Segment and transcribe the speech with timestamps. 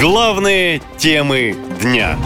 [0.00, 2.18] Главные темы дня.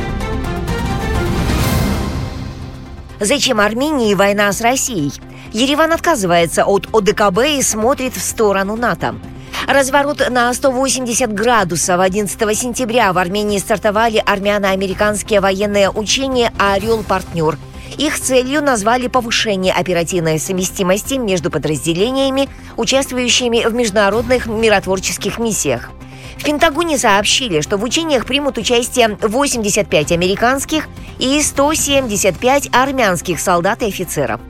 [3.20, 5.12] Зачем Армении война с Россией?
[5.52, 9.16] Ереван отказывается от ОДКБ и смотрит в сторону НАТО.
[9.68, 17.58] Разворот на 180 градусов 11 сентября в Армении стартовали армяно-американские военные учения «Орел-партнер».
[17.98, 22.48] Их целью назвали повышение оперативной совместимости между подразделениями,
[22.78, 25.90] участвующими в международных миротворческих миссиях.
[26.38, 30.88] В Пентагоне сообщили, что в учениях примут участие 85 американских
[31.18, 34.40] и 175 армянских солдат и офицеров.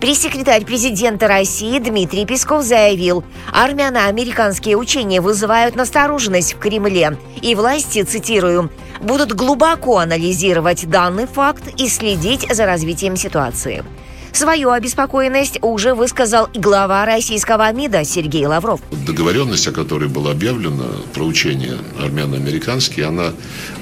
[0.00, 8.70] Пресс-секретарь президента России Дмитрий Песков заявил, армяно-американские учения вызывают настороженность в Кремле, и власти, цитирую,
[9.00, 13.84] будут глубоко анализировать данный факт и следить за развитием ситуации.
[14.34, 18.80] Свою обеспокоенность уже высказал и глава российского МИДа Сергей Лавров.
[19.06, 23.32] Договоренность, о которой было объявлено про учения армяно-американские, она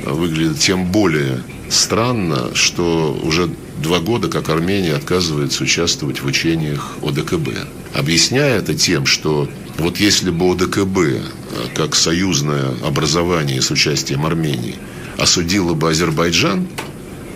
[0.04, 7.48] выглядит тем более странно, что уже два года, как Армения отказывается участвовать в учениях ОДКБ.
[7.94, 14.76] Объясняя это тем, что вот если бы ОДКБ, как союзное образование с участием Армении,
[15.16, 16.68] осудило бы Азербайджан,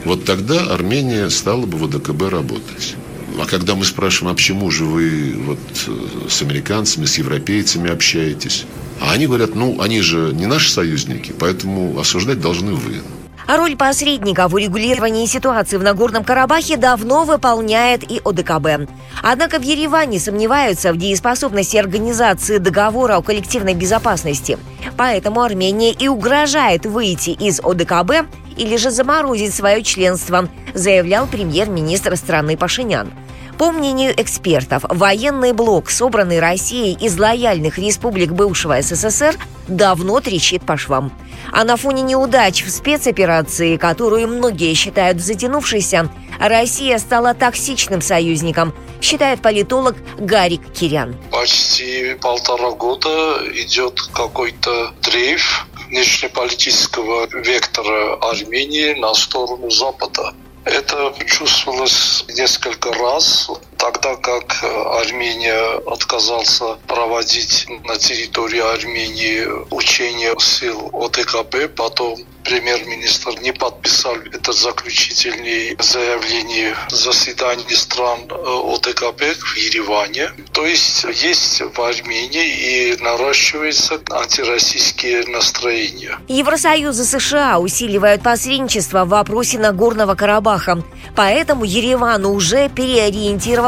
[0.04, 2.94] вот тогда Армения стала бы в ОДКБ работать.
[3.38, 8.64] А когда мы спрашиваем, а почему же вы вот э, с американцами, с европейцами общаетесь?
[9.00, 13.02] А они говорят, ну, они же не наши союзники, поэтому осуждать должны вы.
[13.46, 18.90] А роль посредника в урегулировании ситуации в Нагорном Карабахе давно выполняет и ОДКБ.
[19.22, 24.58] Однако в Ереване сомневаются в дееспособности организации договора о коллективной безопасности.
[24.96, 28.26] Поэтому Армения и угрожает выйти из ОДКБ
[28.56, 33.12] или же заморозить свое членство, заявлял премьер-министр страны Пашинян.
[33.58, 40.76] По мнению экспертов, военный блок, собранный Россией из лояльных республик бывшего СССР, давно трещит по
[40.76, 41.10] швам.
[41.52, 49.40] А на фоне неудач в спецоперации, которую многие считают затянувшейся, Россия стала токсичным союзником, считает
[49.40, 51.16] политолог Гарик Кирян.
[51.30, 60.34] Почти полтора года идет какой-то дрейф внешнеполитического вектора Армении на сторону Запада.
[60.64, 63.50] Это чувствовалось несколько раз,
[63.90, 64.64] тогда как
[65.00, 75.76] Армения отказался проводить на территории Армении учения сил ОДКБ, потом премьер-министр не подписал это заключительное
[75.80, 78.34] заявление заседания стран э,
[78.74, 80.30] ОДКБ в Ереване.
[80.52, 86.18] То есть есть в Армении и наращивается антироссийские настроения.
[86.28, 90.82] Евросоюз и США усиливают посредничество в вопросе Нагорного Карабаха.
[91.16, 92.68] Поэтому Ереван уже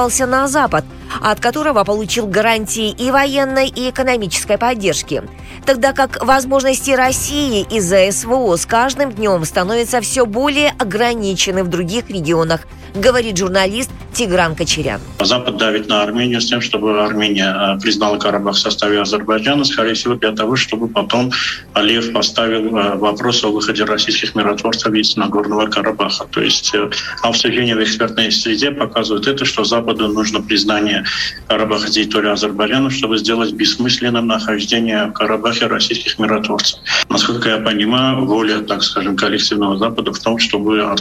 [0.09, 0.85] переориентировался на Запад–
[1.21, 5.23] от которого получил гарантии и военной, и экономической поддержки.
[5.65, 12.09] Тогда как возможности России из-за СВО с каждым днем становятся все более ограничены в других
[12.11, 12.63] регионах,
[12.95, 15.01] говорит журналист Тигран Кочерян.
[15.21, 19.95] Запад давит на Армению с тем, чтобы Армения э, признала Карабах в составе Азербайджана, скорее
[19.95, 21.31] всего, для того, чтобы потом
[21.75, 26.25] Алиев поставил э, вопрос о выходе российских миротворцев из Нагорного Карабаха.
[26.31, 26.91] То есть э,
[27.23, 31.05] обсуждение в экспертной среде показывает это, что Западу нужно признание
[31.47, 36.81] Карабаха территории Азербайджана, чтобы сделать бессмысленным нахождение в Карабахе российских миротворцев.
[37.09, 40.95] Насколько я понимаю, воля, так скажем, коллективного Запада в том, чтобы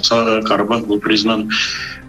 [0.45, 1.49] Карабах был признан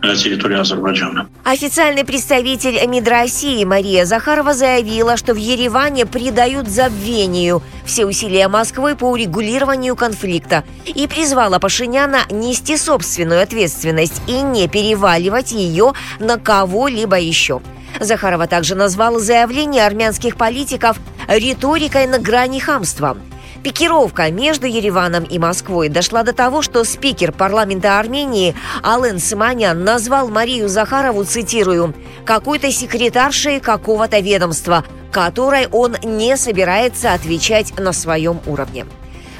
[0.00, 1.28] территорией Азербайджана.
[1.42, 8.94] Официальный представитель МИД России Мария Захарова заявила, что в Ереване придают забвению все усилия Москвы
[8.94, 17.18] по урегулированию конфликта и призвала Пашиняна нести собственную ответственность и не переваливать ее на кого-либо
[17.18, 17.60] еще.
[17.98, 23.16] Захарова также назвала заявление армянских политиков риторикой на грани хамства–
[23.62, 28.54] Пикировка между Ереваном и Москвой дошла до того, что спикер парламента Армении
[28.84, 31.92] Ален Симонян назвал Марию Захарову, цитирую,
[32.24, 38.86] «какой-то секретаршей какого-то ведомства, которой он не собирается отвечать на своем уровне».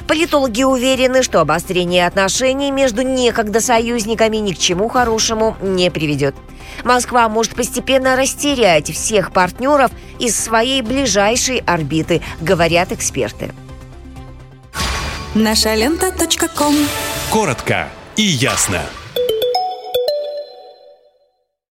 [0.05, 6.35] Политологи уверены, что обострение отношений между некогда союзниками ни к чему хорошему не приведет.
[6.83, 13.53] Москва может постепенно растерять всех партнеров из своей ближайшей орбиты, говорят эксперты.
[15.35, 16.11] Наша лента.
[17.29, 18.81] Коротко и ясно.